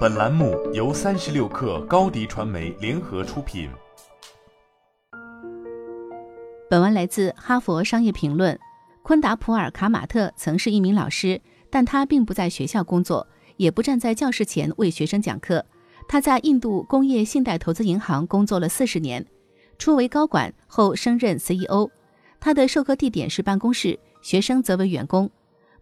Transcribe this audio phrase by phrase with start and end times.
[0.00, 3.70] 本栏目由三十六氪高低传媒联合出品。
[6.68, 8.54] 本文来自《哈佛商业评论》。
[9.02, 11.40] 昆达普尔·卡马特曾是一名老师，
[11.70, 15.64] 但他并不在学校工作，也不站在教室前为学生讲课。
[16.08, 19.24] 他在印度工业信贷投资银行工作了四十年，
[19.78, 21.90] 初为高管，后升任 CEO。
[22.38, 25.30] 他的授课地点是办公室，学生则为员工。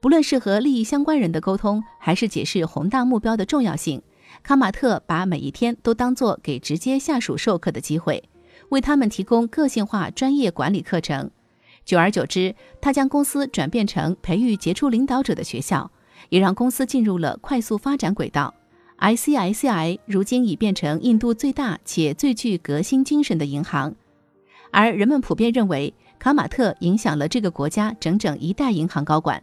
[0.00, 4.02] 不论是和利益相关人的沟通，还是解释宏大目标的重要性，
[4.42, 8.22] 卡马特把每一天都当作给直接下属授课的机会，
[8.68, 11.30] 为他们提供个性化专业管理课程。
[11.84, 15.90] 久而久之，他将公司转变成培育杰出领导者的学校，
[16.28, 18.52] 也让公司进入了快速发展轨道。
[18.98, 23.94] ICICI 如今已变成印度最大且最具革新精神的银行，
[24.70, 29.42] 而人们普遍认为卡马特影响了这个国家整整一代银行高管。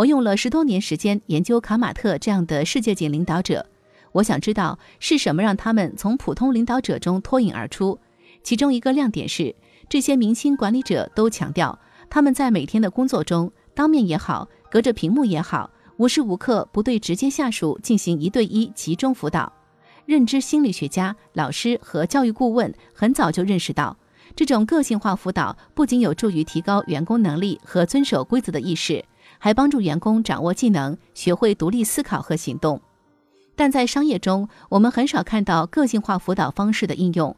[0.00, 3.66] 我用了十多年时间研究卡马特这样的世界级领导者，
[4.12, 7.98] 我想知道是什么让他们从普通领导者中脱颖而出。
[8.42, 9.54] 其中一个亮点是，
[9.90, 19.52] 这些明星管理者都强调他们在每天的工作中，当面也好，隔着屏幕也好，无时无刻不对直接下属进行一对一集中辅导。
[20.06, 23.94] 认知心理学家、老师和教育顾问很早就认识到，
[24.34, 29.04] 这种个性化辅导不仅有助于提高员工能力和遵守规则的意识。
[29.42, 32.78] 还帮助员工掌握技能，学会独立思考和行动。
[33.56, 37.34] 但在商业中，我们很少看到个性化辅导方式的应用。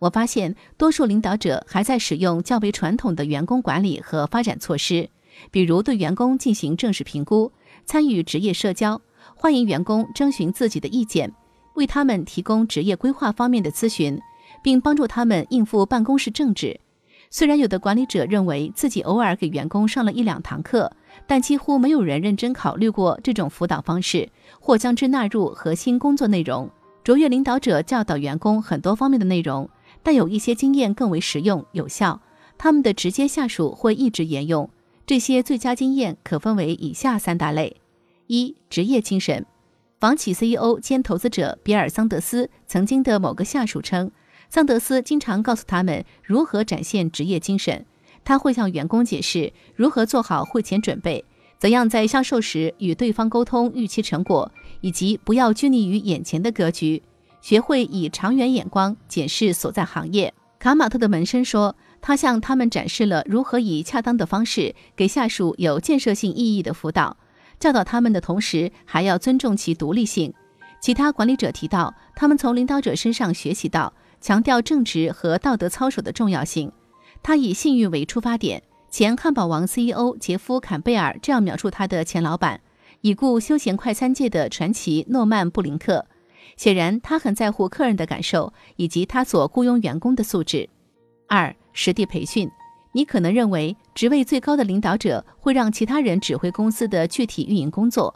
[0.00, 5.08] 我发现，多数领导者还在使用较为传统的员工管理和发展措施，
[5.52, 7.52] 比如对员工进行正式评估、
[7.84, 9.00] 参与职业社交、
[9.36, 11.32] 欢迎员工征询自己的意见、
[11.74, 14.20] 为他们提供职业规划方面的咨询，
[14.64, 16.80] 并帮助他们应付办公室政治。
[17.28, 20.90] 虽然有的管理者认为自己偶尔给员工上了一两堂课，
[21.26, 26.70] 但几乎没有人认真考虑过这种辅导方式，或将之纳入核心工作内容。
[27.02, 29.68] 卓越领导者教导员工很多方面的内容，
[30.02, 32.18] 但有一些经验更为实用有效，
[32.56, 34.70] 他们的直接下属会一直沿用。
[35.04, 37.76] 这些最佳经验可分为以下三大类：
[38.28, 39.44] 一、职业精神。
[40.00, 44.10] 房企 CEO 兼投资者比尔·桑德斯曾经的某个下属称。
[44.54, 47.84] 桑德斯经常告诉他们如何展现职业精神。
[48.24, 51.24] 他会向员工解释如何做好会前准备，
[51.58, 54.48] 怎样在销售时与对方沟通预期成果，
[54.80, 57.02] 以及不要拘泥于眼前的格局，
[57.40, 60.32] 学会以长远眼光检视所在行业。
[60.60, 67.16] 卡马特的门生说，他向他们展示了如何以恰当的方式给下属有建设性意义的辅导，
[67.58, 70.32] 教导他们的同时还要尊重其独立性。
[70.80, 73.92] 其他管理者提到，他们从领导者身上学习到。
[74.20, 76.70] 强调正直和道德操守的重要性。
[77.22, 78.62] 他以信誉为出发点。
[78.90, 82.60] 前汉堡王 CEO 杰夫·坎贝尔这样描述他的前老板，
[83.00, 86.06] 已故休闲快餐界的传奇诺曼·布林克。
[86.56, 90.68] 显然，他很在乎客人的感受以及他所雇佣员工的素质。
[91.26, 92.48] 二、实地培训。
[92.92, 98.14] 你可能认为，职位最高的领导者会让其他人指挥公司的具体运营工作。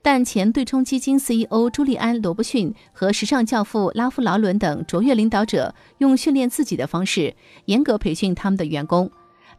[0.00, 7.34] 但前对冲基金 CEO 朱利安·罗伯逊和时尚教父拉夫·劳伦等卓越领导者用训练自己的方式
[7.66, 9.10] 严格培训他们的员工。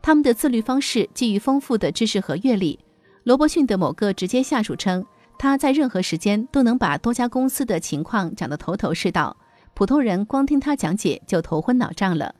[0.02, 2.80] 他们的自律方式基于丰富的知识和阅历。
[3.24, 5.06] 罗伯逊的某个直接下属称，
[5.38, 9.36] 他在任何时间都能把多家公司的情况讲得头头是道，
[9.74, 12.34] 普通人光听他讲解就头昏脑胀了。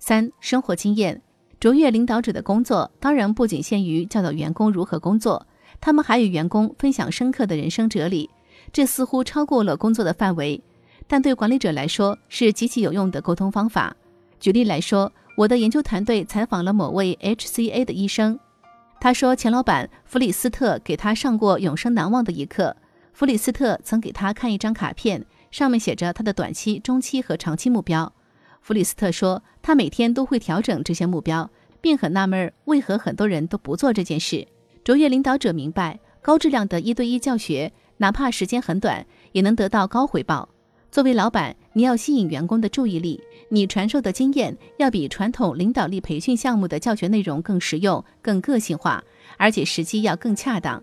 [0.00, 1.22] 三、生活经验。
[1.60, 5.44] 卓越领导者的工作当然不仅限于教导员工如何工作。
[5.80, 8.28] 他们还与员工分享深刻的人生哲理，
[8.72, 10.60] 这似乎超过了工作的范围，
[11.06, 13.96] 但对管理者来说是极其有用的沟通方法。
[14.40, 18.38] 举例来说，我的研究团队采访了某位 HCA 的医生，
[19.00, 22.76] 他说前老板弗里斯特给他上过永生难忘的一课。
[23.12, 28.12] 弗里斯特曾给他看一张卡片，上面写着他的短期、中期和长期目标。
[28.60, 31.50] 弗里斯特说，他每天都会调整这些目标，
[31.80, 34.46] 并很纳闷为何很多人都不做这件事。
[34.88, 40.48] 卓越领导者明白，高质量的一对一教学，哪怕时间很短，也能得到高回报。
[40.90, 49.04] 作为老板，你要吸引员工的注意力，你传授的经验要比传统领导力培训项目的教学内容更实用、更个性化，
[49.36, 50.82] 而且时机要更恰当。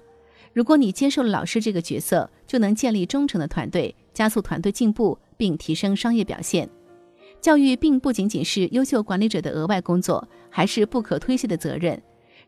[0.53, 6.69] 如果你接受了老师这个角色，就能建立忠诚的团队，加速团队进步，并提升商业表现。
[7.41, 11.99] 教育并不仅仅是优秀管理者的额外工作，还是不可推卸的责任。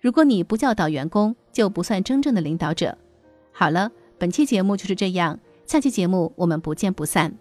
[0.07, 2.97] 如果你不教导员工，就不算真正的领导者。
[3.51, 7.37] 好了，本期节目就是这样，下期节目我们不见不散。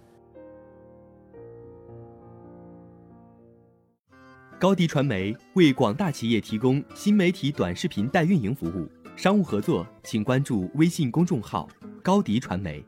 [4.59, 11.69] 高迪传媒为广大企业提供新媒体短视频代运营服务，商务合作请关注微信公众号
[12.03, 12.85] 高迪传媒。